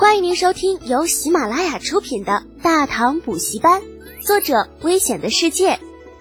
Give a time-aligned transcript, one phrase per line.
[0.00, 3.82] 欢迎您收听由喜马拉雅出品的《大唐补习班》，
[4.26, 5.78] 作者：危险的世界，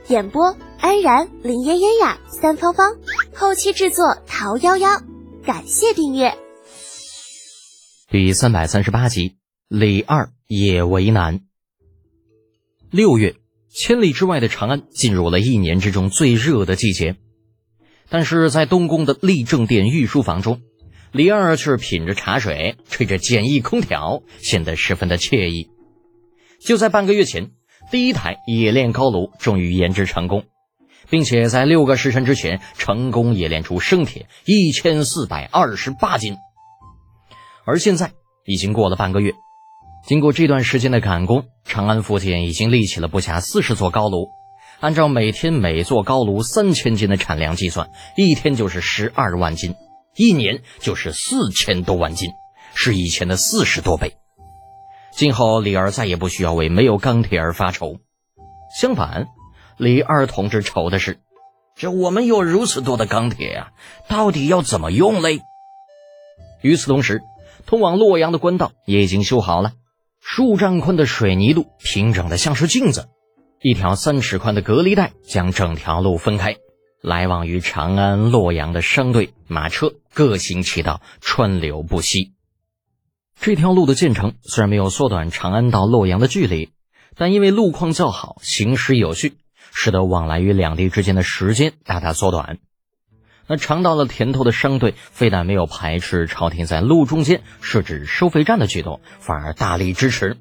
[0.10, 2.98] 演播：安然、林嫣嫣呀、三芳芳，
[3.34, 5.02] 后期制作：桃夭夭。
[5.46, 6.38] 感谢订阅。
[8.10, 9.38] 第三百三十八集，
[9.70, 11.40] 李二也为难。
[12.92, 13.38] 六月，
[13.70, 17.16] 千里之外的长安进入了一年之中最热的季节，
[18.10, 20.60] 但是在东宫的立正殿御书房中。
[21.12, 25.72] 李二却品着茶水，吹着简易空调，显得十分的惬意。
[26.60, 27.50] 就在半个月前，
[27.92, 30.44] 第一台冶炼高炉终于研制成功，
[31.10, 36.38] 并且在六个时辰之前成功冶炼出生铁一千四百二十八斤。
[37.66, 38.12] 而现在
[38.46, 39.34] 已经过了半个月，
[40.06, 44.28] 经过这段时间的赶工，长安附近已经立起了不下四十座高炉。
[44.80, 49.76] 按照每天每座高炉三千斤的产量计算，一天就是十二万斤。
[50.16, 52.32] 一年就是四千多万斤，
[52.74, 54.18] 是以前的四十多倍。
[55.12, 57.98] 今后李二再也不需要为没有钢铁而发愁，
[58.80, 59.28] 相反，
[59.78, 61.20] 李二同志愁的是，
[61.76, 63.72] 这我们有如此多的钢铁啊，
[64.08, 65.42] 到底要怎么用嘞？
[66.62, 67.22] 与此同时，
[67.66, 69.74] 通往洛阳的官道也已经修好了，
[70.22, 73.10] 数丈宽的水泥路平整的像是镜子，
[73.62, 76.56] 一条三尺宽的隔离带将整条路分开。
[77.02, 82.34] 来往于长安、洛阳的商队、马车各行其道，川流不息。
[83.40, 86.72] 这条路的建成虽然没有缩短长安到洛阳的距离，
[87.16, 89.38] 但因为路况较好、行驶有序，
[89.72, 92.58] 使得往来于两地之间的时间大大缩短。
[93.48, 100.38] 那尝到了甜头的商队，非但没有排斥朝廷在路中间设置收费站的举动，反而大力支持。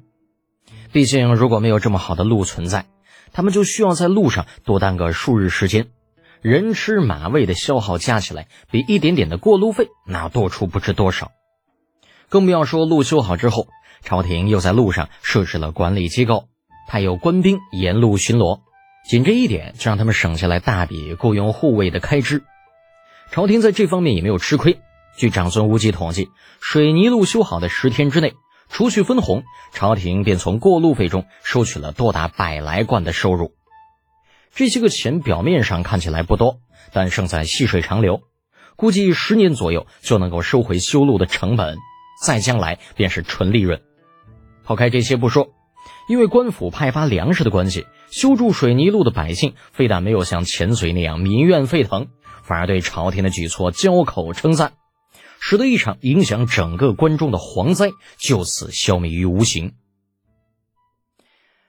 [0.91, 2.85] 毕竟，如果没有这么好的路存在，
[3.31, 5.87] 他们就需要在路上多耽搁数日时间。
[6.41, 11.31] 人吃马喂的消耗加起来，比一点点的过路费那多出不知多少。
[12.29, 13.67] 更不要说路修好之后，
[14.01, 16.45] 朝廷又在路上设置了管理机构，
[16.87, 18.61] 派有官兵沿路巡逻。
[19.09, 22.43] 仅这一点就让他们省下来大笔雇佣护卫的开支。
[23.31, 24.79] 朝廷在这方面也没有吃亏。
[25.17, 26.29] 据长孙无忌统计，
[26.61, 28.35] 水泥路修好的十天之内，
[28.69, 29.43] 除去分红，
[29.73, 33.53] 朝廷便从过路费中收取了多达百来贯的收入。
[34.53, 36.59] 这些个钱表面上看起来不多，
[36.91, 38.21] 但胜在细水长流，
[38.75, 41.77] 估计十年左右就能够收回修路的成本，
[42.23, 43.81] 再将来便是纯利润。
[44.63, 45.49] 抛开这些不说，
[46.09, 52.07] 因为官府派发粮食的关系，修筑水泥路的百姓非但没有像前隋那样民怨沸腾，
[52.43, 54.73] 反而对朝廷的举措交口称赞，
[55.39, 59.73] 使得一场影响整个关中的蝗灾就此消弭于无形。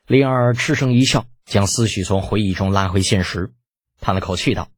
[0.07, 1.27] 李二嗤声一笑。
[1.51, 3.53] 将思绪从回忆中拉回现实，
[4.01, 4.69] 叹了口气道：“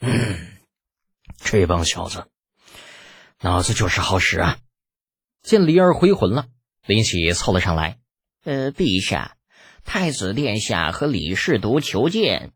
[0.00, 0.56] 嗯，
[1.36, 2.26] 这帮小子
[3.42, 4.56] 脑子就是好使啊！”
[5.44, 6.46] 见李儿回魂了，
[6.86, 7.98] 林喜凑了上来
[8.44, 9.36] ：“呃，陛下，
[9.84, 12.52] 太子殿下和李世独求见。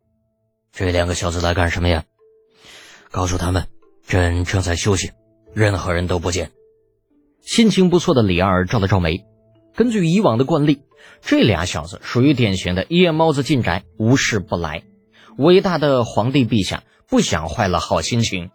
[0.73, 2.05] 这两个小子来干什么呀？
[3.11, 3.69] 告诉他们，
[4.07, 5.13] 朕正在休息，
[5.55, 6.51] 任何人都不见。”
[7.45, 9.27] 心情不错的李二皱了皱眉。
[9.75, 10.83] 根据以往的惯例，
[11.21, 14.85] 这俩小子属于典型的夜猫子进宅，无事不来。
[15.37, 18.53] 伟大的皇帝陛下不想坏了好心情。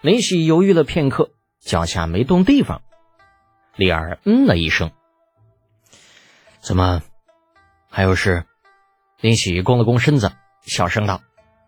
[0.00, 2.80] 林喜犹豫了片刻，脚下没动地方。
[3.76, 4.90] 李儿嗯了一声
[6.60, 7.02] ：“怎么，
[7.90, 8.46] 还有事？”
[9.20, 11.20] 林喜弓了弓身子，小声道：“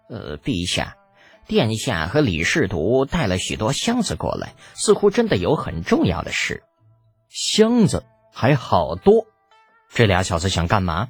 [0.08, 0.96] 呃，陛下，
[1.46, 6.62] 殿下和李世独带了许多箱子过来，似乎真的有很重要的事。
[7.28, 9.26] 箱子。”还好多，
[9.90, 11.08] 这俩小子想干嘛？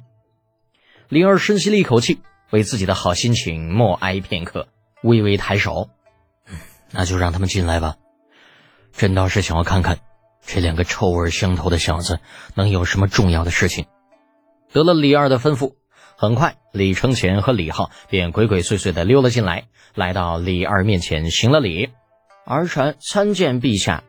[1.07, 2.19] 灵儿深吸了一口气，
[2.51, 4.67] 为自己的好心情默哀片刻，
[5.03, 5.89] 微微抬手
[6.91, 7.95] ：“那就让他们进来吧。
[8.91, 9.99] 朕倒是想要看看，
[10.45, 12.19] 这两个臭味相投的小子
[12.55, 13.85] 能有什么重要的事情。”
[14.73, 15.75] 得了李二的吩咐，
[16.17, 21.89] 很快李承乾和李浩便鬼鬼祟祟的溜了进来，来到李二面前行了礼
[22.45, 24.03] ：“儿臣参见陛下。”“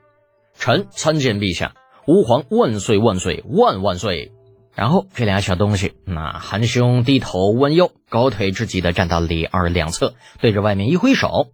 [0.59, 1.75] 臣参见陛下。”
[2.06, 4.31] 吾皇万岁万岁万万岁！
[4.75, 11.53] 然后这俩小东西，那含胸低头弯腰，高腿直急的站到李二两侧，对着外面一挥手。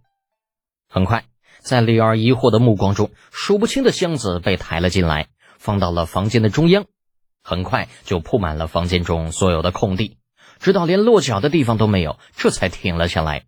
[0.89, 1.23] 很快，
[1.59, 6.83] 在李二疑惑的目光中，数不清的箱子被抬了进来，放到了房间的中央。
[7.41, 10.17] 很快就铺满了房间中所有的空地，
[10.59, 13.45] 直到连落脚的地方都没有，这才停了下来。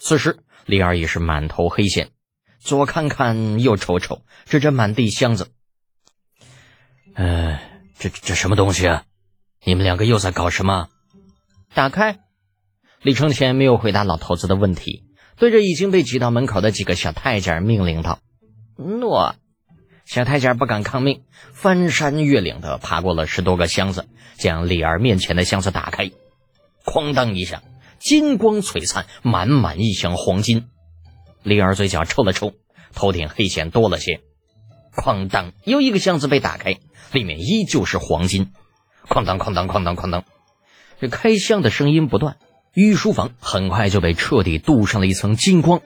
[0.00, 2.10] 此时，李二已是满头黑线，
[2.58, 5.52] 左看看，右瞅瞅，指着满地箱子。
[7.14, 7.60] 呃，
[7.98, 9.04] 这这什么东西啊？
[9.64, 10.88] 你们两个又在搞什么？
[11.74, 12.20] 打开。
[13.02, 15.04] 李承前没有回答老头子的问题，
[15.36, 18.20] 对着已经被挤到门口的几个小太监命令道
[18.76, 19.34] ：“诺。”
[20.06, 21.22] 小太监不敢抗命，
[21.52, 26.10] 翻山越岭的爬过了十多个箱子，将李二面前的箱子打开，
[26.84, 27.62] 哐当一下，
[28.00, 30.68] 金光璀璨，满满一箱黄金。
[31.42, 32.54] 李二嘴角抽了抽，
[32.92, 34.20] 头顶黑线多了些。
[34.94, 36.78] 哐当，又一个箱子被打开，
[37.12, 38.52] 里面依旧是黄金。
[39.08, 40.24] 哐当哐当哐当哐当，
[41.00, 42.36] 这开箱的声音不断，
[42.74, 45.80] 御书房很快就被彻底镀上了一层金光。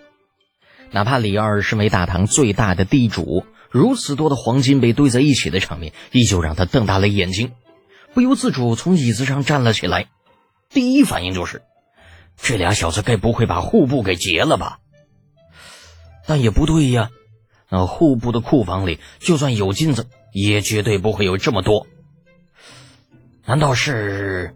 [0.90, 7.52] 哪怕李二身为大唐最大的地主，如此多的黄金被堆在一起的场面，依旧让他瞪大了眼睛，
[8.12, 10.08] 不由自主从椅子上站了起来。
[10.70, 11.62] 第一反应就是，
[12.36, 14.78] 这俩小子该不会把户部给劫了吧？
[16.26, 17.10] 但也不对呀。
[17.74, 21.88] 那户部的库房里，就算有金子，也绝对不会有这么多。
[23.44, 24.54] 难道是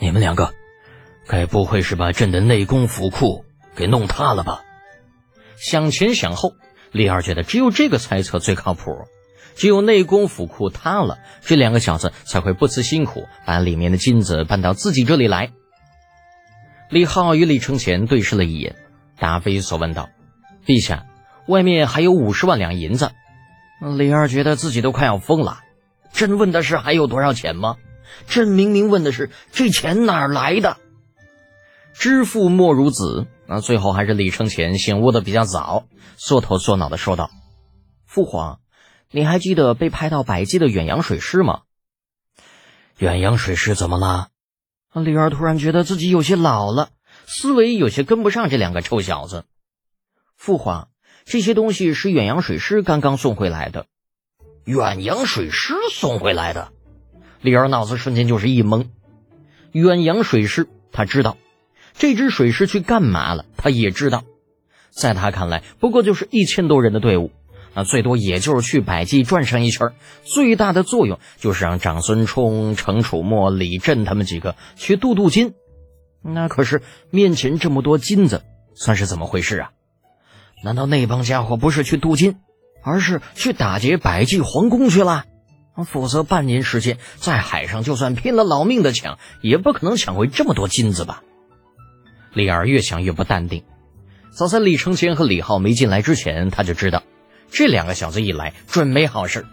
[0.00, 0.52] 你们两个？
[1.28, 3.44] 该不会是把朕的内宫府库
[3.76, 4.64] 给弄塌了吧？
[5.56, 6.54] 想前想后，
[6.90, 9.06] 李二觉得只有这个猜测最靠谱。
[9.54, 15.52] 只有内宫府库塌了，这两个小子才会不辞辛苦把里面的金子搬到自己这里来。
[16.90, 18.74] 李浩与李承前对视了一眼，
[19.16, 20.08] 答非所问道
[20.66, 21.06] ：“陛下。”
[21.46, 23.12] 外面还有五十万两银子，
[23.96, 25.60] 李二觉得自己都快要疯了。
[26.12, 27.76] 朕问的是还有多少钱吗？
[28.26, 30.78] 朕明明问的是这钱哪儿来的。
[31.92, 35.84] 知父莫如子，那最后还是李承前醒悟的比较早，
[36.16, 37.30] 缩头缩脑的说道
[38.06, 38.60] ：“父皇，
[39.10, 41.60] 你还记得被派到百济的远洋水师吗？
[42.98, 44.28] 远洋水师怎么了？”
[44.94, 46.88] 李二突然觉得自己有些老了，
[47.26, 49.44] 思维有些跟不上这两个臭小子。
[50.36, 50.88] 父皇。
[51.26, 53.86] 这些东西是远洋水师刚刚送回来的，
[54.64, 56.68] 远洋水师送回来的，
[57.40, 58.86] 李二脑子瞬间就是一懵。
[59.72, 61.36] 远洋水师，他知道
[61.94, 64.22] 这支水师去干嘛了，他也知道，
[64.90, 67.32] 在他看来，不过就是一千多人的队伍，
[67.74, 75.54] 那最多也就是去百济转上一圈，最大的作用就是让长孙冲、程楚墨、李振他们几个去镀镀金。
[76.22, 78.44] 那可是面前这么多金子，
[78.76, 79.70] 算是怎么回事啊？
[80.62, 82.36] 难道那帮家伙不是去镀金，
[82.82, 85.24] 而是去打劫百济皇宫去了？
[85.84, 91.22] 否则半年时间在海上，就算拼了老命的抢，也不可能抢回这么多金子吧？
[92.32, 93.64] 李二越想越不淡定。
[94.30, 97.02] 早在李承前和李浩没进来之前，他就知道
[97.50, 99.46] 这两个小子一来准没好事。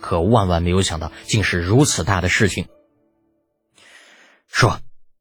[0.00, 2.66] 可万万没有想到，竟是如此大的事情。
[4.48, 4.80] 说，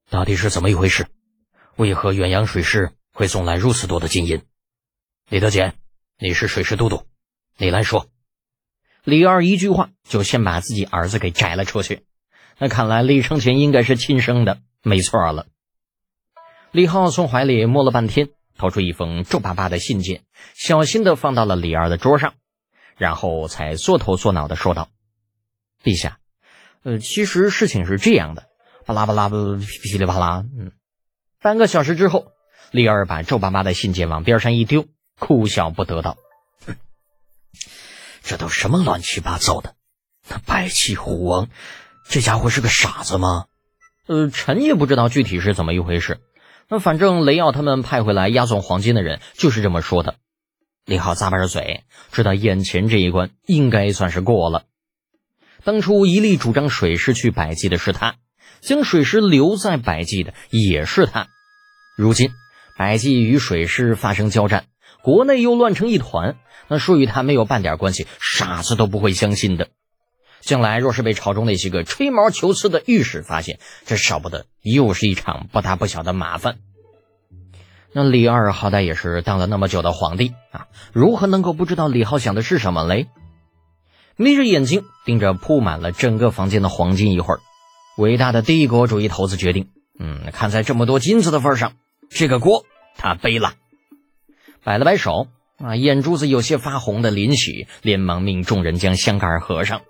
[0.09, 1.07] 到底是怎么一回事？
[1.75, 4.41] 为何远洋水师会送来如此多的金银？
[5.27, 5.73] 李德简，
[6.19, 7.07] 你是水师都督，
[7.57, 8.11] 你来说。
[9.03, 12.05] 李二一句话就先把自己儿子给摘了出去。
[12.59, 15.47] 那看来李承前应该是亲生的，没错了。
[16.71, 20.21] 李浩从怀里摸了半天，掏出一封皱巴巴的信件，
[20.53, 22.35] 小心的放到了李二的桌上，
[22.95, 24.89] 然后才缩头缩脑的说道
[25.83, 26.19] ：“陛下，
[26.83, 28.43] 呃，其实事情是这样的，
[28.85, 30.45] 巴拉巴拉的噼里啪啦。
[30.55, 30.71] 嗯，
[31.41, 32.27] 半个小时之后，
[32.69, 34.85] 李二把皱巴巴的信件往边上一丢。”
[35.19, 36.17] 哭笑不得道
[38.23, 39.75] ：“这都什么乱七八糟的？
[40.29, 41.49] 那白气虎王，
[42.09, 43.45] 这家伙是个傻子吗？
[44.07, 46.19] 呃，臣也不知道具体是怎么一回事。
[46.67, 50.15] 那反正雷耀他们派回来押送黄金的人就是这么说的。”
[50.85, 54.65] 李浩咂巴着嘴，知道眼前这一关应该算是过了。
[55.63, 58.17] 当初一力主张水师去百济的是他，
[58.61, 61.27] 将水师留在百济的也是他。
[61.97, 62.31] 如今
[62.77, 64.65] 百济与水师发生交战。
[65.05, 66.35] 国内又乱成一团，
[66.67, 69.67] 那说与他没有半点关系，傻子都不会相信的。
[70.41, 76.55] 将来若是被朝中那些个吹毛求疵的御史发现，这少不得又是一场不大不小的麻烦。
[77.93, 83.05] 那李二好歹也是当了那么久的皇帝啊，如何能够不知道李浩想的是什么嘞？
[84.15, 87.41] 眯着眼睛盯着铺满了整个房间的黄金，一会儿，
[87.95, 89.69] 伟大的帝国主义头子决定，
[89.99, 91.73] 嗯，看在这么多金子的份上，
[92.09, 92.65] 这个锅
[92.97, 93.53] 他背了。
[94.65, 95.27] 摆了摆手，
[95.59, 99.83] 啊，眼珠子有些发红的林喜连忙命众人将香盖合上，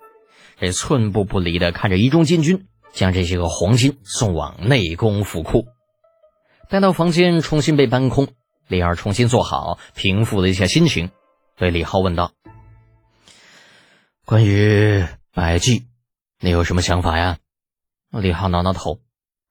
[0.60, 5.66] 这寸步不离的看着一众禁军将这些个黄金送往内宫府库。
[6.68, 8.28] 待到房间重新被搬空，
[8.68, 11.10] 李二重新坐好，平复了一下心情，
[11.56, 12.34] 对李浩问道
[14.28, 15.86] ：“关于百济，
[16.42, 17.38] 你有什么想法呀？”
[18.12, 19.00] 李浩挠挠头，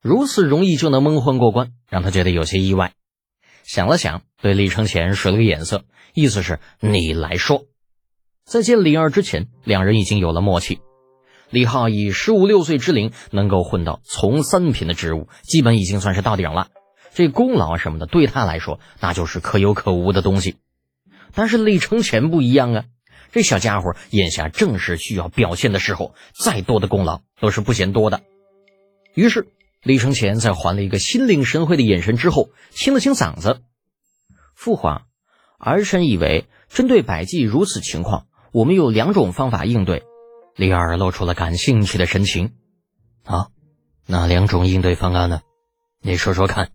[0.03, 2.93] 如此容易就能蒙混过关，让他觉得有些意外。
[3.63, 7.65] 想了想，对李承前使了个眼色，意思是你来说。
[8.45, 10.81] 在见李二之前，两人已经有了默契。
[11.49, 16.67] 李浩以十五六岁之龄能够混到从三品的职务，基本已经算是到顶了。
[17.15, 20.57] 这功劳什么的，对他来说那就是可有可无的东西。
[21.33, 22.85] 但是李承前不一样啊，
[23.31, 28.21] 这小家伙眼下正是需要表现的时候，再多的功劳都是不嫌多的。
[29.15, 29.47] 于是，
[29.81, 33.61] 李承前在还了一个心领神会的眼神之后，清了清嗓子
[34.55, 35.03] ：“父皇，
[35.59, 40.03] 儿臣以为，针对百济如此情况，我们有两种方法应对。”
[40.55, 42.53] 李二露出了感兴趣的神情。
[43.25, 43.49] 啊，
[44.07, 45.41] 哪两种应对方案呢？
[46.01, 46.71] 你说说看。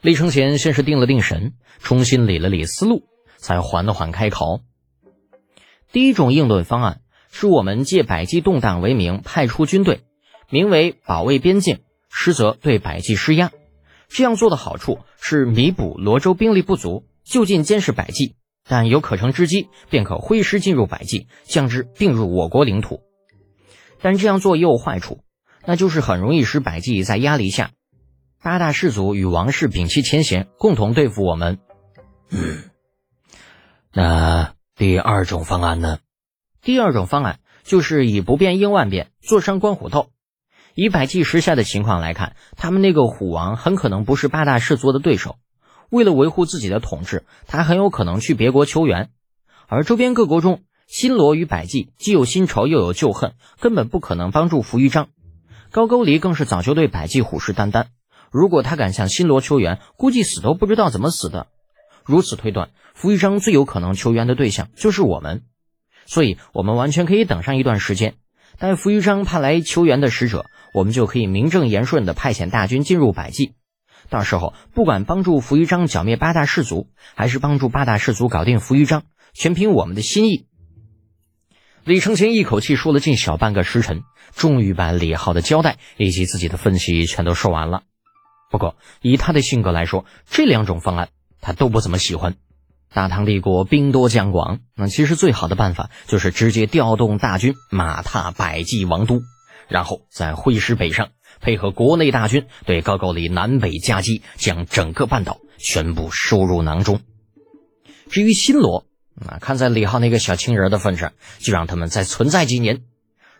[0.00, 3.02] 李承前先是定了定神，重新理了理思路，
[3.36, 4.60] 才缓缓开口。
[5.90, 7.00] 第一种应对方案
[7.32, 10.02] 是我们借百济动荡为名，派出军队，
[10.48, 13.50] 名为保卫边境，实则对百济施压。
[14.08, 18.34] 这样做的好处是弥补罗州兵力不足，就近监视百济，
[18.68, 23.02] 但有可乘之机，便可挥师进入百济，将之并入我国领土。
[24.00, 25.20] 但这样做也有坏处，
[25.64, 27.72] 那就是很容易使百济在压力下，
[28.42, 31.58] 八大氏族与王室摒弃前嫌，共同对付我们。
[32.30, 32.64] 嗯，
[33.92, 34.54] 那。
[34.78, 35.98] 第二种方案呢？
[36.62, 40.12] 第二种方案就是以不变应万变，坐山观虎斗。
[40.80, 45.34] 以百济时下的情况来看，他们那个虎王很可能不是八大氏族的对手。
[45.90, 49.10] 为了维护自己的统治，他很有可能去别国求援。
[49.66, 55.08] 而周边各国中，新罗与百济既有新仇又有旧恨，根本不可能帮助扶余章。
[55.72, 57.86] 高句丽更是早就对百济虎视眈眈。
[58.30, 61.48] 如果他敢向新罗求援，估计死都不知道怎么死的。
[62.04, 65.42] 如此推断，扶余章最有可能求援的对象就是我们，
[66.06, 68.14] 所以我们完全可以等上一段时间，
[68.58, 73.54] 待扶余章派来求援的使者，我们就可以名正言顺地派遣大军进入百济。
[74.08, 80.46] 到时候，不管帮助扶余章剿灭八大氏族，还是帮助八大氏族搞定扶余章，全凭我们的心意。
[81.84, 84.02] 李承前一口气说了近小半个时辰，
[84.34, 87.84] 终于把李浩的交代以及自己的分析全都说完了。
[88.50, 91.10] 不过，以他的性格来说，这两种方案。
[91.40, 92.34] 他都不怎么喜欢。
[92.92, 99.20] 大唐帝国兵多将广，那其实最好的办法就是直接调动大军，马踏百济王都，
[99.68, 107.00] 然后再挥师北上，配合国内大军对高句丽南北夹击，将整个半岛全部收入囊中。
[108.10, 112.80] 至于新罗，那看在李浩那个小情人的份上，就让他们再存在几年。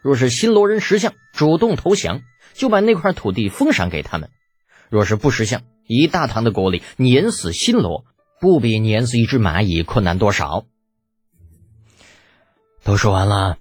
[0.03, 2.21] 若是新罗人识相，主动投降，
[2.53, 4.29] 就把那块土地封赏给他们；
[4.91, 8.05] 若是不识相，以大唐的国力，碾死新罗
[8.41, 10.65] 不比碾死一只蚂蚁困难多少。
[12.85, 13.59] 都说完了，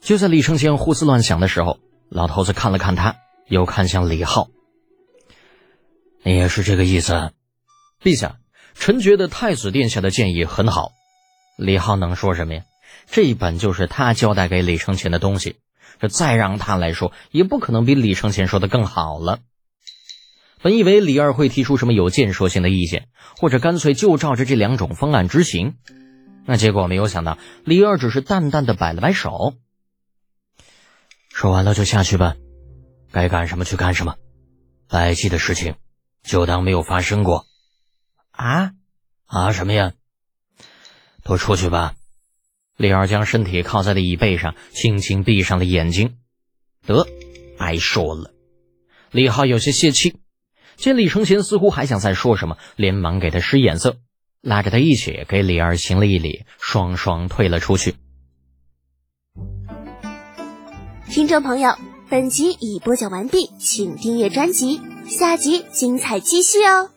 [0.00, 3.16] 就在李承前胡思乱想的时候，老头子看了看他，
[3.48, 4.48] 又看向李浩
[6.22, 7.32] ：“你也是这个意思？”
[8.02, 8.38] 陛下，
[8.74, 10.92] 臣觉得太子殿下的建议很好。
[11.58, 12.62] 李浩能说什么呀？
[13.10, 15.56] 这一本就是他交代给李承前的东西，
[15.98, 19.40] 这再让他来说，也不可能比李承前说的更好了。
[20.62, 25.76] 本以为李二会提出什么有建设性的意见，或者干脆就照着这两种方案执行，
[26.46, 29.54] 那结果没有想到，李二只是淡淡的摆了摆手，
[31.28, 32.36] 说完了就下去吧，
[33.12, 34.16] 该干什么去干什么，
[34.88, 35.74] 百济的事情
[36.22, 37.46] 就当没有发生过。
[38.30, 38.72] 啊
[39.26, 39.92] 啊什么呀？
[41.22, 41.94] 都出去吧。
[42.76, 46.18] 李二将身体靠在了椅背上，轻轻闭上了眼睛。
[46.86, 47.06] 得，
[47.58, 48.32] 挨说了。
[49.10, 50.18] 李浩有些泄气。
[50.76, 53.96] 见李承前似乎还想再说什么，连忙给他使眼色，
[54.40, 57.94] 拉着他一起给李二行了一礼，双双退了出去。
[61.08, 61.74] 听众朋友，
[62.10, 66.90] 本集已播讲完毕，请订阅专辑，下集精彩继续哦。